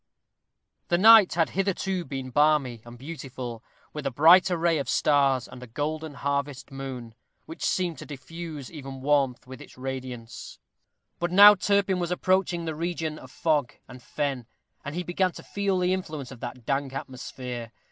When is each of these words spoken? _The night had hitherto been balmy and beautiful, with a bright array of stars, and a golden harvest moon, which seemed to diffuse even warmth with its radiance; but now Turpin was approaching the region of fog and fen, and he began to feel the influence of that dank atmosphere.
_The 0.87 0.97
night 0.97 1.35
had 1.35 1.51
hitherto 1.51 2.03
been 2.05 2.31
balmy 2.31 2.81
and 2.87 2.97
beautiful, 2.97 3.63
with 3.93 4.07
a 4.07 4.09
bright 4.09 4.49
array 4.49 4.79
of 4.79 4.89
stars, 4.89 5.47
and 5.47 5.61
a 5.61 5.67
golden 5.67 6.15
harvest 6.15 6.71
moon, 6.71 7.13
which 7.45 7.63
seemed 7.63 7.99
to 7.99 8.07
diffuse 8.07 8.71
even 8.71 9.01
warmth 9.01 9.45
with 9.45 9.61
its 9.61 9.77
radiance; 9.77 10.57
but 11.19 11.29
now 11.31 11.53
Turpin 11.53 11.99
was 11.99 12.09
approaching 12.09 12.65
the 12.65 12.73
region 12.73 13.19
of 13.19 13.29
fog 13.29 13.73
and 13.87 14.01
fen, 14.01 14.47
and 14.83 14.95
he 14.95 15.03
began 15.03 15.33
to 15.33 15.43
feel 15.43 15.77
the 15.77 15.93
influence 15.93 16.31
of 16.31 16.39
that 16.39 16.65
dank 16.65 16.93
atmosphere. 16.93 17.71